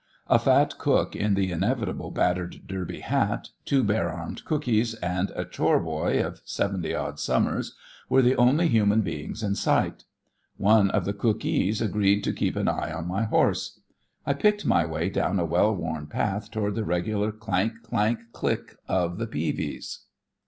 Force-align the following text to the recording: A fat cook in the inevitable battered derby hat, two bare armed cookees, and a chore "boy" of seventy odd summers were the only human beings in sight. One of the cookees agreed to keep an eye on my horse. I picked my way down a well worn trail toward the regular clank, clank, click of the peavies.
A 0.25 0.39
fat 0.39 0.79
cook 0.79 1.15
in 1.15 1.35
the 1.35 1.51
inevitable 1.51 2.09
battered 2.09 2.65
derby 2.65 3.01
hat, 3.01 3.49
two 3.65 3.83
bare 3.83 4.09
armed 4.09 4.43
cookees, 4.45 4.95
and 4.95 5.31
a 5.35 5.45
chore 5.45 5.79
"boy" 5.79 6.23
of 6.25 6.41
seventy 6.43 6.95
odd 6.95 7.19
summers 7.19 7.75
were 8.09 8.23
the 8.23 8.35
only 8.35 8.67
human 8.67 9.01
beings 9.01 9.43
in 9.43 9.53
sight. 9.53 10.05
One 10.57 10.89
of 10.89 11.05
the 11.05 11.13
cookees 11.13 11.81
agreed 11.83 12.23
to 12.23 12.33
keep 12.33 12.55
an 12.55 12.67
eye 12.67 12.91
on 12.91 13.05
my 13.07 13.25
horse. 13.25 13.79
I 14.25 14.33
picked 14.33 14.65
my 14.65 14.87
way 14.87 15.07
down 15.11 15.39
a 15.39 15.45
well 15.45 15.75
worn 15.75 16.07
trail 16.07 16.41
toward 16.51 16.73
the 16.73 16.83
regular 16.83 17.31
clank, 17.31 17.83
clank, 17.83 18.21
click 18.31 18.77
of 18.87 19.19
the 19.19 19.27
peavies. 19.27 19.99